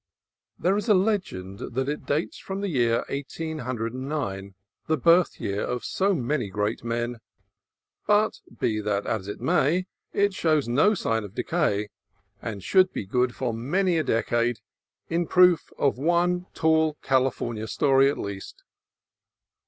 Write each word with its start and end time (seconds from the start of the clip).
There 0.57 0.77
is 0.77 0.89
a 0.89 0.95
legend 0.95 1.59
that 1.59 1.87
it 1.87 2.07
dates 2.07 2.39
from 2.39 2.61
the 2.61 2.69
year 2.69 3.05
1809, 3.09 4.55
the 4.87 4.97
birth 4.97 5.39
year 5.39 5.61
of 5.63 5.85
so 5.85 6.15
many 6.15 6.49
great 6.49 6.83
men; 6.83 7.19
but 8.07 8.39
be 8.59 8.79
that 8.81 9.05
as 9.05 9.27
it 9.27 9.39
may, 9.39 9.85
it 10.11 10.33
shows 10.33 10.67
no 10.67 10.95
sign 10.95 11.23
of 11.23 11.35
decay, 11.35 11.89
and 12.41 12.63
should 12.63 12.91
be 12.91 13.05
good 13.05 13.35
for 13.35 13.53
many 13.53 13.99
a 13.99 14.03
decade, 14.03 14.61
in 15.07 15.27
proof 15.27 15.71
of 15.77 15.99
one 15.99 16.47
"tall 16.55 16.95
California 17.03 17.67
story," 17.67 18.09
at 18.09 18.17
least. 18.17 18.63